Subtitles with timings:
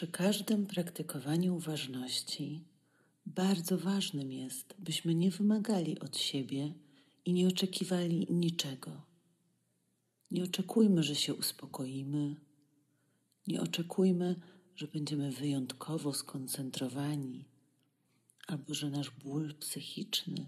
[0.00, 2.64] Przy każdym praktykowaniu uważności
[3.26, 6.74] bardzo ważnym jest, byśmy nie wymagali od siebie
[7.24, 9.02] i nie oczekiwali niczego.
[10.30, 12.36] Nie oczekujmy, że się uspokoimy,
[13.46, 14.40] nie oczekujmy,
[14.76, 17.44] że będziemy wyjątkowo skoncentrowani,
[18.46, 20.46] albo że nasz ból psychiczny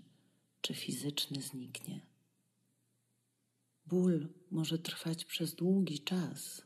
[0.61, 2.01] czy fizyczny zniknie.
[3.87, 6.63] Ból może trwać przez długi czas.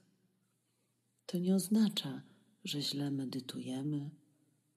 [1.26, 2.22] To nie oznacza,
[2.66, 4.11] że źle medytujemy,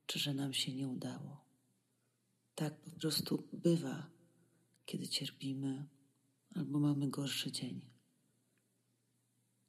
[0.06, 1.46] czy że nam się nie udało.
[2.56, 4.10] Tak po prostu bywa,
[4.86, 5.86] kiedy cierpimy
[6.56, 7.82] albo mamy gorszy dzień.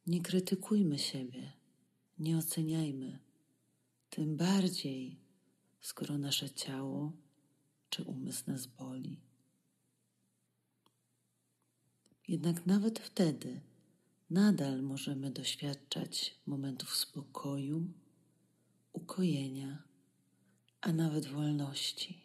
[0.06, 1.52] Nie krytykujmy siebie,
[2.18, 3.18] nie oceniajmy,
[4.10, 5.20] tym bardziej,
[5.80, 7.12] skoro nasze ciało
[7.90, 9.20] czy umysł nas boli.
[12.28, 13.60] Jednak nawet wtedy
[14.30, 17.92] nadal możemy doświadczać momentów spokoju,
[18.92, 19.82] ukojenia,
[20.80, 22.20] a nawet wolności.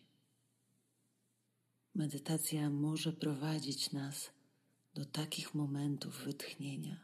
[1.95, 4.29] Medytacja może prowadzić nas
[4.93, 6.99] do takich momentów wytchnienia,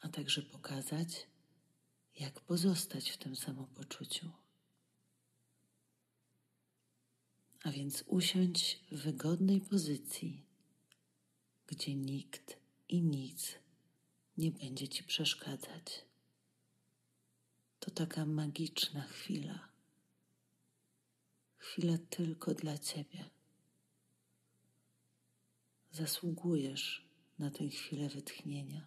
[0.00, 1.26] a także pokazać,
[2.20, 4.30] jak pozostać w tym samopoczuciu.
[7.62, 10.46] A więc usiądź w wygodnej pozycji,
[11.66, 12.56] gdzie nikt
[12.88, 13.54] i nic
[14.36, 16.11] nie będzie ci przeszkadzać.
[17.82, 19.68] To taka magiczna chwila.
[21.56, 23.30] Chwila tylko dla ciebie.
[25.90, 27.08] Zasługujesz
[27.38, 28.86] na tę chwilę wytchnienia,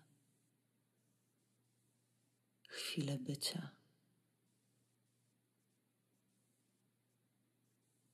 [2.68, 3.70] chwilę bycia.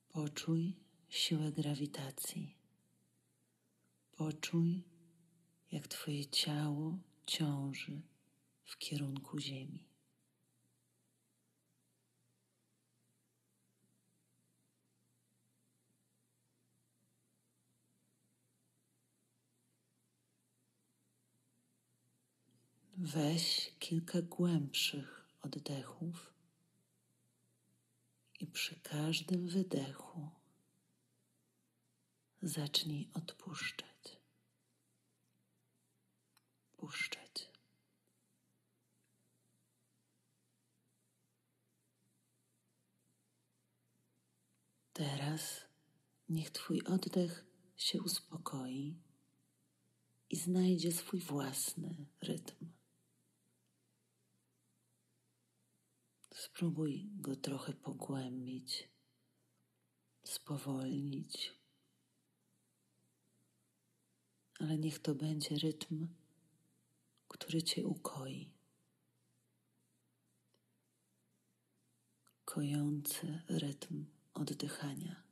[0.08, 0.76] Poczuj
[1.08, 2.56] siłę grawitacji.
[4.12, 4.82] Poczuj,
[5.72, 8.02] jak Twoje ciało ciąży
[8.64, 9.91] w kierunku Ziemi.
[23.04, 26.32] Weź kilka głębszych oddechów
[28.40, 30.30] i przy każdym wydechu
[32.42, 34.20] zacznij odpuszczać.
[36.76, 37.50] Puszczać.
[44.92, 45.64] Teraz
[46.28, 47.44] niech Twój oddech
[47.76, 48.96] się uspokoi
[50.30, 52.81] i znajdzie swój własny rytm.
[56.42, 58.88] Spróbuj go trochę pogłębić,
[60.24, 61.52] spowolnić,
[64.60, 66.08] ale niech to będzie rytm,
[67.28, 68.52] który Cię ukoi.
[72.44, 75.22] Kojący rytm oddychania.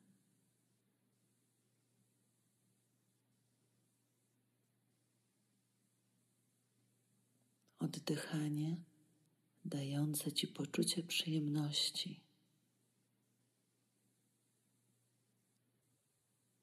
[7.79, 8.90] Oddychanie
[9.65, 12.21] dające Ci poczucie przyjemności,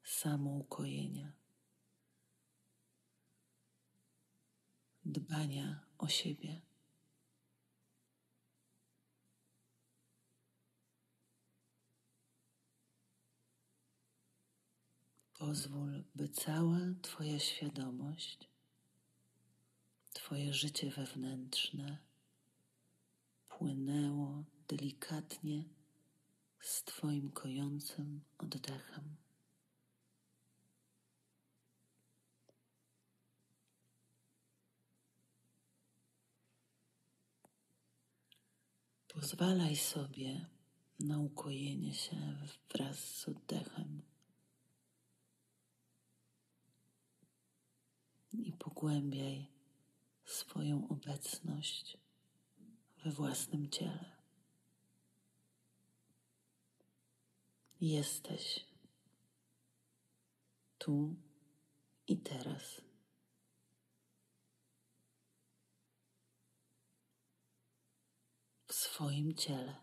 [0.04, 1.32] samoukojenia,
[5.04, 6.60] dbania o siebie.
[15.38, 18.48] Pozwól, by cała Twoja świadomość,
[20.12, 22.07] Twoje życie wewnętrzne
[23.58, 25.64] płynęło delikatnie
[26.60, 29.16] z Twoim kojącym oddechem.
[39.08, 40.46] Pozwalaj sobie
[41.00, 42.16] na ukojenie się
[42.74, 44.02] wraz z oddechem
[48.32, 49.46] i pogłębiaj
[50.24, 51.98] swoją obecność
[53.04, 54.18] we własnym ciele.
[57.80, 58.66] Jesteś
[60.78, 61.16] tu
[62.06, 62.80] i teraz.
[68.66, 69.76] W swoim ciele.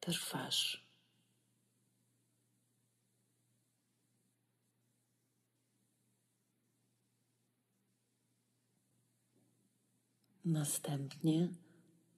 [0.00, 0.87] Trwasz.
[10.48, 11.48] Następnie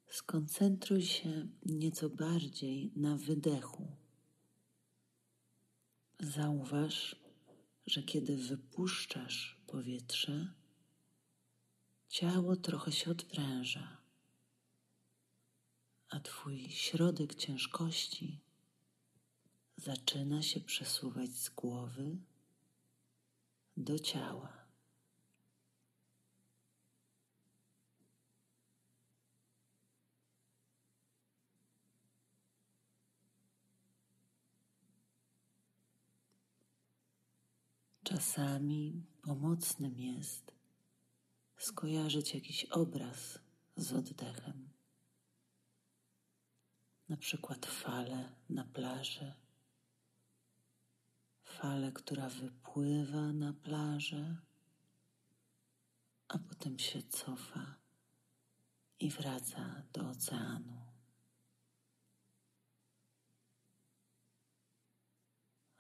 [0.09, 3.97] skoncentruj się nieco bardziej na wydechu.
[6.21, 7.17] Zauważ,
[7.87, 10.55] że kiedy wypuszczasz powietrze,
[12.09, 13.97] ciało trochę się odpręża,
[16.09, 18.41] a Twój środek ciężkości
[19.76, 22.19] zaczyna się przesuwać z głowy
[23.76, 24.60] do ciała.
[38.21, 40.53] Czasami pomocnym jest
[41.59, 43.39] skojarzyć jakiś obraz
[43.77, 44.69] z oddechem.
[47.09, 49.35] Na przykład falę na plaży,
[51.45, 54.37] falę, która wypływa na plażę,
[56.29, 57.75] a potem się cofa
[59.01, 60.81] i wraca do oceanu.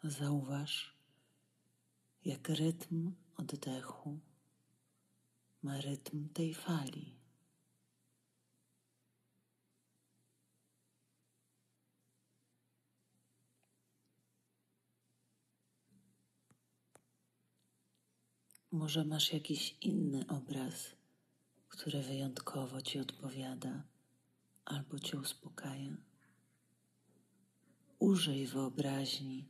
[0.02, 0.99] Zauważ,
[2.24, 4.18] jak rytm oddechu
[5.62, 7.20] ma rytm tej fali.
[18.72, 20.96] Może masz jakiś inny obraz,
[21.68, 23.82] który wyjątkowo ci odpowiada
[24.64, 25.96] albo cię uspokaja.
[27.98, 29.46] Użyj wyobraźni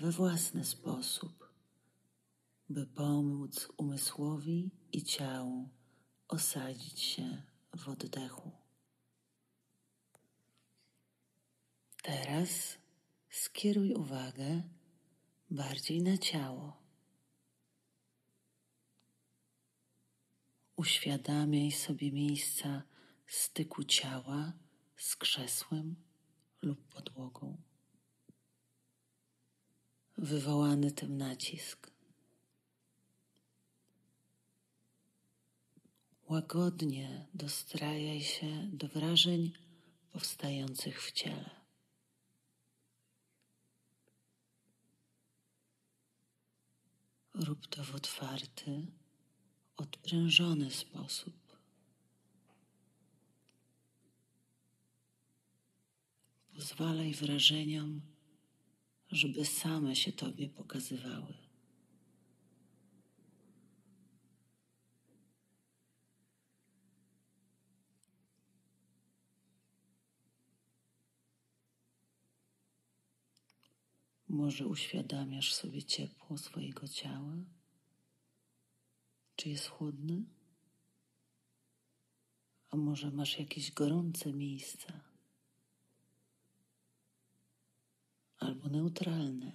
[0.00, 1.43] we własny sposób
[2.68, 5.68] by pomóc umysłowi i ciału
[6.28, 7.42] osadzić się
[7.76, 8.50] w oddechu.
[12.02, 12.78] Teraz
[13.30, 14.62] skieruj uwagę
[15.50, 16.82] bardziej na ciało.
[20.76, 22.82] Uświadamiaj sobie miejsca
[23.26, 24.52] styku ciała
[24.96, 25.96] z krzesłem
[26.62, 27.62] lub podłogą.
[30.16, 31.93] Wywołany tym nacisk.
[36.28, 39.52] Łagodnie dostrajaj się do wrażeń
[40.12, 41.50] powstających w ciele.
[47.34, 48.86] Rób to w otwarty,
[49.76, 51.34] odprężony sposób.
[56.54, 58.00] Pozwalaj wrażeniom,
[59.10, 61.43] żeby same się Tobie pokazywały.
[74.34, 77.34] Może uświadamiasz sobie ciepło swojego ciała?
[79.36, 80.24] Czy jest chłodny?
[82.70, 85.00] A może masz jakieś gorące miejsca?
[88.38, 89.52] Albo neutralne?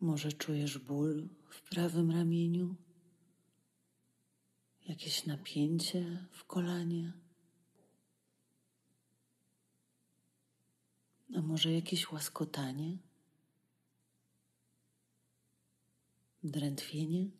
[0.00, 2.85] Może czujesz ból w prawym ramieniu?
[4.88, 7.12] Jakieś napięcie w kolanie?
[11.34, 12.98] A może jakieś łaskotanie?
[16.44, 17.30] Drętwienie?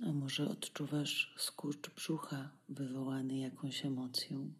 [0.00, 4.52] A może odczuwasz skurcz brzucha wywołany jakąś emocją?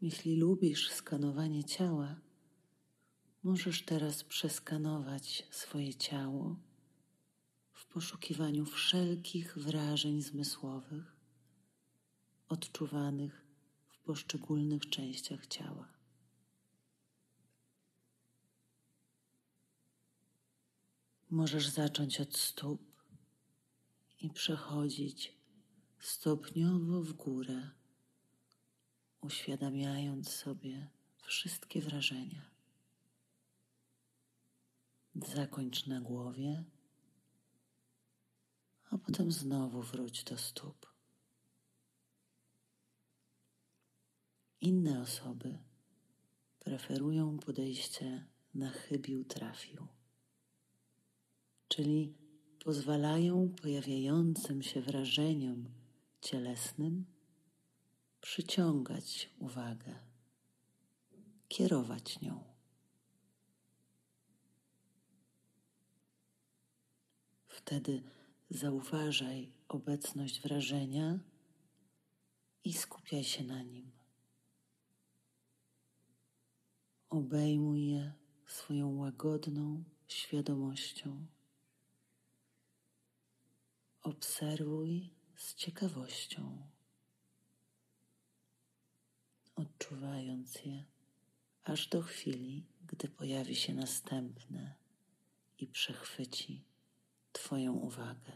[0.00, 2.20] Jeśli lubisz skanowanie ciała,
[3.42, 6.56] możesz teraz przeskanować swoje ciało
[7.72, 11.16] w poszukiwaniu wszelkich wrażeń zmysłowych
[12.48, 13.46] odczuwanych
[13.88, 15.88] w poszczególnych częściach ciała.
[21.30, 22.80] Możesz zacząć od stóp
[24.20, 25.38] i przechodzić
[26.00, 27.70] stopniowo w górę
[29.20, 30.88] uświadamiając sobie
[31.22, 32.57] wszystkie wrażenia.
[35.14, 36.64] Zakończ na głowie,
[38.90, 40.86] a potem znowu wróć do stóp.
[44.60, 45.58] Inne osoby
[46.58, 49.86] preferują podejście na chybił trafił,
[51.68, 52.14] czyli
[52.64, 55.68] pozwalają pojawiającym się wrażeniom
[56.20, 57.06] cielesnym
[58.20, 59.94] przyciągać uwagę,
[61.48, 62.47] kierować nią.
[67.58, 68.02] Wtedy
[68.50, 71.18] zauważaj obecność wrażenia
[72.64, 73.90] i skupiaj się na nim.
[77.10, 78.12] Obejmuj je
[78.46, 81.26] swoją łagodną świadomością.
[84.02, 86.68] Obserwuj z ciekawością,
[89.54, 90.84] odczuwając je
[91.64, 94.74] aż do chwili, gdy pojawi się następne
[95.58, 96.67] i przechwyci
[97.38, 98.32] Twoją uwagę.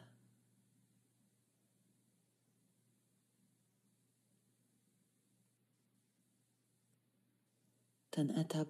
[8.10, 8.68] Ten etap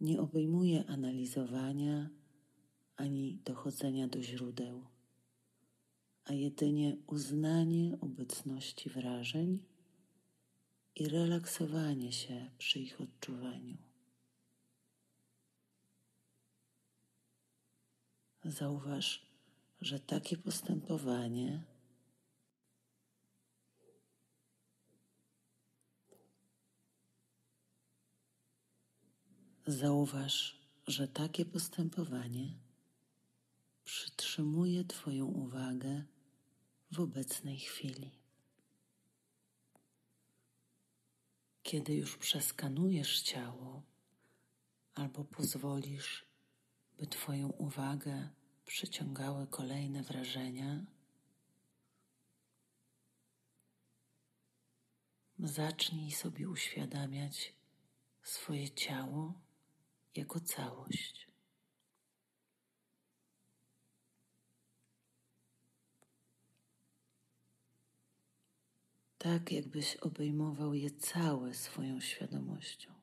[0.00, 2.10] nie obejmuje analizowania
[2.96, 4.86] ani dochodzenia do źródeł,
[6.24, 9.64] a jedynie uznanie obecności wrażeń
[10.94, 13.76] i relaksowanie się przy ich odczuwaniu.
[18.44, 19.27] Zauważ,
[19.80, 21.64] że takie postępowanie
[29.68, 32.54] Zauważ, że takie postępowanie
[33.84, 36.04] przytrzymuje Twoją uwagę
[36.90, 38.10] w obecnej chwili.
[41.62, 43.82] Kiedy już przeskanujesz ciało
[44.94, 46.26] albo pozwolisz,
[46.98, 48.28] by Twoją uwagę
[48.68, 50.84] przyciągały kolejne wrażenia,
[55.38, 57.54] zacznij sobie uświadamiać
[58.22, 59.34] swoje ciało
[60.14, 61.28] jako całość.
[69.18, 72.97] Tak, jakbyś obejmował je całe swoją świadomością.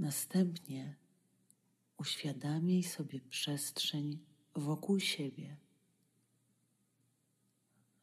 [0.00, 0.96] Następnie
[1.98, 4.18] uświadamiaj sobie przestrzeń
[4.54, 5.56] wokół siebie.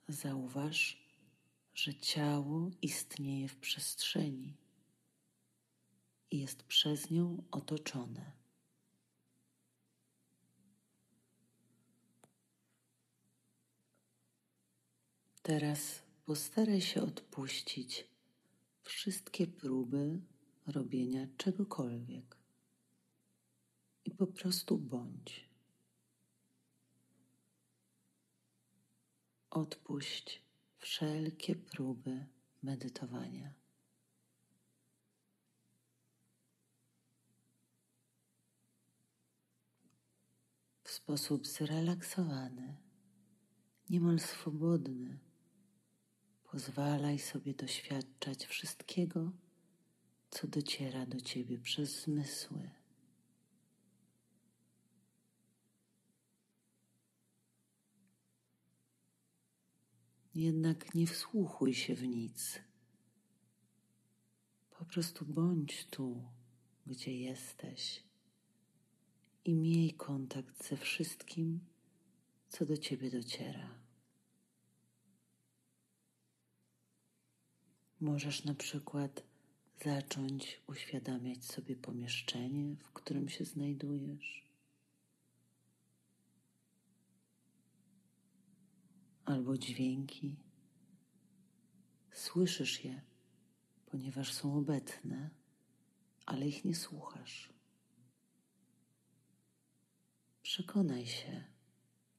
[0.07, 1.07] Zauważ,
[1.73, 4.57] że ciało istnieje w przestrzeni
[6.31, 8.31] i jest przez nią otoczone.
[15.41, 18.07] Teraz postaraj się odpuścić
[18.83, 20.21] wszystkie próby
[20.67, 22.37] robienia czegokolwiek
[24.05, 25.49] i po prostu bądź.
[29.49, 30.41] Odpuść
[30.77, 32.25] wszelkie próby
[32.63, 33.53] medytowania.
[40.83, 42.77] W sposób zrelaksowany,
[43.89, 45.19] niemal swobodny,
[46.43, 49.31] pozwalaj sobie doświadczać wszystkiego,
[50.37, 52.69] co dociera do ciebie przez zmysły.
[60.35, 62.59] Jednak nie wsłuchuj się w nic.
[64.69, 66.23] Po prostu bądź tu,
[66.87, 68.03] gdzie jesteś
[69.45, 71.59] i miej kontakt ze wszystkim,
[72.49, 73.79] co do ciebie dociera.
[77.99, 79.26] Możesz na przykład
[79.83, 84.47] zacząć uświadamiać sobie pomieszczenie, w którym się znajdujesz.
[89.27, 90.35] albo dźwięki.
[92.11, 93.01] Słyszysz je,
[93.85, 95.29] ponieważ są obecne,
[96.25, 97.53] ale ich nie słuchasz.
[100.41, 101.43] Przekonaj się,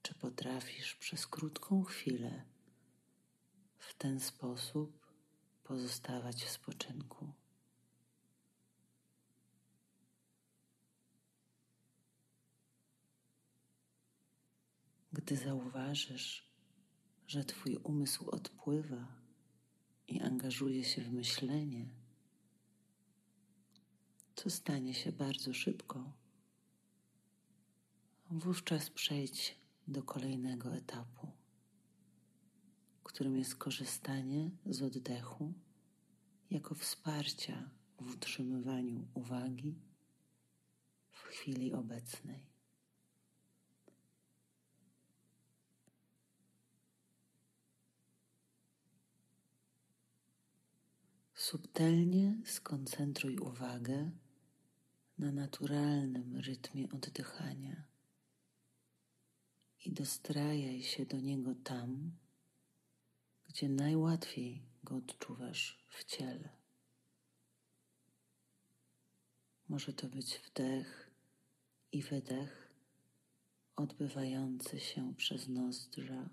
[0.01, 2.45] czy potrafisz przez krótką chwilę
[3.77, 5.13] w ten sposób
[5.63, 7.33] pozostawać w spoczynku.
[15.29, 16.49] Gdy zauważysz,
[17.27, 19.07] że Twój umysł odpływa
[20.07, 21.89] i angażuje się w myślenie,
[24.35, 26.13] co stanie się bardzo szybko,
[28.31, 29.55] wówczas przejdź
[29.87, 31.31] do kolejnego etapu,
[33.03, 35.53] którym jest korzystanie z oddechu
[36.51, 37.69] jako wsparcia
[37.99, 39.75] w utrzymywaniu uwagi
[41.11, 42.58] w chwili obecnej.
[51.49, 54.11] Subtelnie skoncentruj uwagę
[55.17, 57.83] na naturalnym rytmie oddychania
[59.85, 62.11] i dostrajaj się do niego tam,
[63.47, 66.49] gdzie najłatwiej go odczuwasz w ciele.
[69.69, 71.11] Może to być wdech
[71.91, 72.73] i wydech
[73.75, 76.29] odbywający się przez nozdrza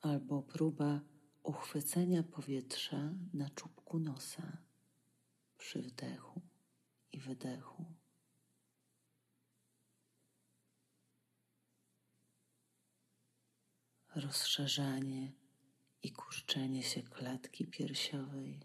[0.00, 1.00] albo próba
[1.42, 4.58] uchwycenia powietrza na czubku nosa
[5.58, 6.40] przy wdechu
[7.12, 7.84] i wydechu.
[14.14, 15.32] Rozszerzanie
[16.02, 18.60] i kurczenie się klatki piersiowej.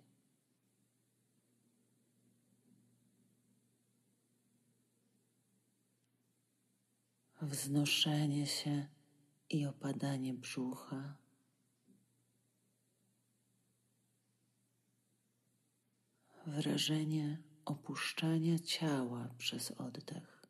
[7.41, 8.87] Wznoszenie się
[9.49, 11.24] i opadanie brzucha.
[16.45, 20.47] Wrażenie opuszczania ciała przez oddech.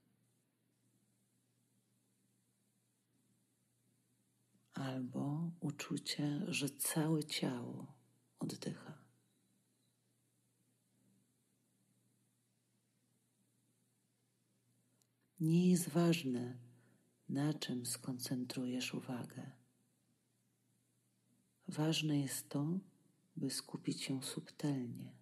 [4.73, 7.93] Albo uczucie, że całe ciało
[8.39, 8.97] oddycha.
[15.39, 16.57] Nie jest ważne,
[17.29, 19.51] na czym skoncentrujesz uwagę.
[21.67, 22.79] Ważne jest to,
[23.35, 25.14] by skupić się subtelnie.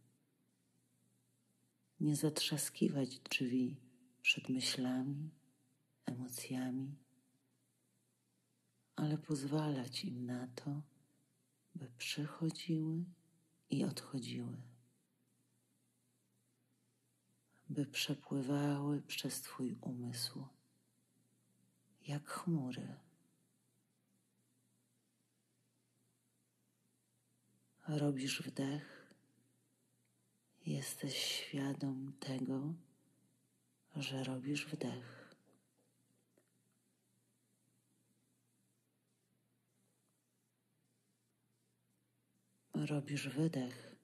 [2.03, 3.77] Nie zatrzaskiwać drzwi
[4.21, 5.29] przed myślami,
[6.05, 6.95] emocjami,
[8.95, 10.81] ale pozwalać im na to,
[11.75, 13.05] by przychodziły
[13.69, 14.57] i odchodziły,
[17.69, 20.47] by przepływały przez Twój umysł
[22.07, 22.95] jak chmury.
[27.87, 28.92] Robisz wdech,
[30.65, 32.73] jesteś świadom tego,
[33.95, 35.35] że robisz wdech.
[42.73, 43.95] Robisz wydech,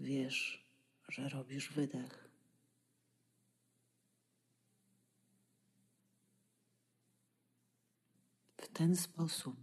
[0.00, 0.66] wiesz,
[1.08, 2.28] że robisz wydech.
[8.58, 9.56] W ten sposób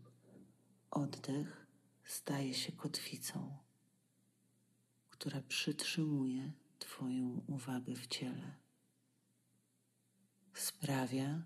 [0.91, 1.67] oddech
[2.04, 3.62] staje się kotwicą,
[5.23, 8.55] która przytrzymuje Twoją uwagę w ciele.
[10.53, 11.41] Sprawia,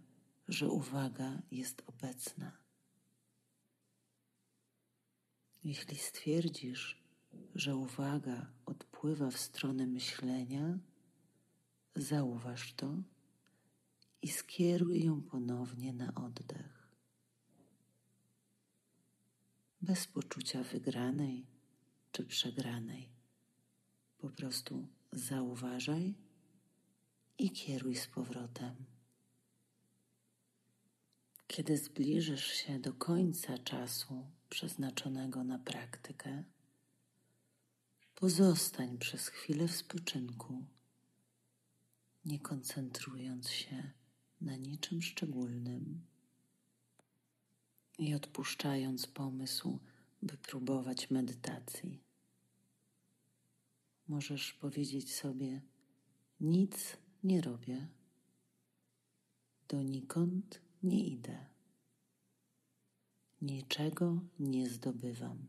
[0.47, 2.57] że uwaga jest obecna.
[5.63, 7.03] Jeśli stwierdzisz,
[7.55, 10.79] że uwaga odpływa w stronę myślenia,
[11.95, 13.03] zauważ to
[14.21, 16.87] i skieruj ją ponownie na oddech
[19.81, 21.45] bez poczucia wygranej
[22.11, 23.16] czy przegranej.
[24.17, 26.15] Po prostu zauważaj
[27.37, 28.75] i kieruj z powrotem.
[31.47, 36.43] Kiedy zbliżysz się do końca czasu przeznaczonego na praktykę,
[38.15, 40.65] pozostań przez chwilę w spoczynku,
[42.25, 43.91] nie koncentrując się
[44.41, 46.01] na niczym szczególnym
[47.97, 49.79] i odpuszczając pomysł,
[50.21, 52.06] by próbować medytacji.
[54.07, 55.61] Możesz powiedzieć sobie:
[56.39, 57.87] Nic nie robię,
[59.67, 61.45] donikąd nie idę,
[63.41, 65.47] niczego nie zdobywam.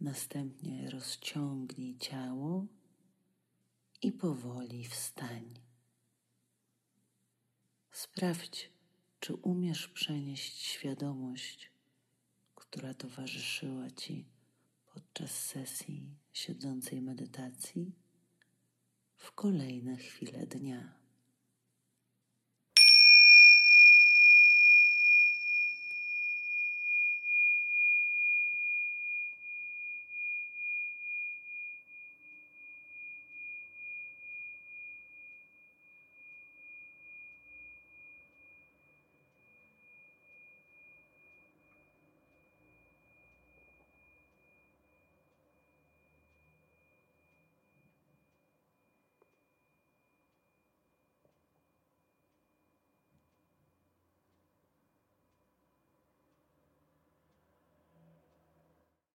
[0.00, 2.66] Następnie rozciągnij ciało
[4.02, 5.54] i powoli wstań.
[7.90, 8.70] Sprawdź,
[9.20, 11.70] czy umiesz przenieść świadomość,
[12.54, 14.37] która towarzyszyła Ci
[14.98, 17.92] podczas sesji siedzącej medytacji,
[19.16, 20.97] w kolejne chwile dnia?